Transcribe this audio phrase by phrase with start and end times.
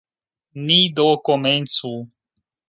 [0.65, 1.93] Ni do komencu.